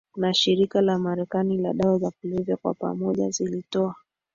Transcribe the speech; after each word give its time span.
na 0.15 0.33
Shirika 0.33 0.81
la 0.81 0.99
Marekani 0.99 1.57
la 1.57 1.73
Dawa 1.73 1.99
za 1.99 2.11
kulevya 2.11 2.57
kwa 2.57 2.73
pamoja 2.73 3.29
zilitoa 3.29 3.95